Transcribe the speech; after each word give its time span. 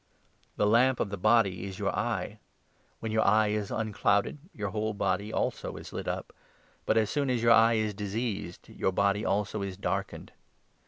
The 0.55 0.65
lamp 0.65 0.99
of 0.99 1.11
the 1.11 1.15
body 1.17 1.63
is 1.65 1.77
your 1.77 1.91
eye. 1.95 2.39
34 2.39 2.39
Darkness. 2.39 3.01
When 3.01 3.11
your 3.11 3.21
eye 3.21 3.47
is 3.49 3.69
unclouded, 3.69 4.39
your 4.51 4.69
whole 4.71 4.95
body, 4.95 5.31
also, 5.31 5.75
is 5.77 5.93
lit 5.93 6.07
up; 6.07 6.33
but, 6.87 6.97
as 6.97 7.11
soon 7.11 7.29
as 7.29 7.43
your 7.43 7.51
eye 7.53 7.75
is 7.75 7.93
diseased, 7.93 8.67
your 8.69 8.91
body, 8.91 9.23
also, 9.23 9.61
is 9.61 9.77
darkened. 9.77 10.31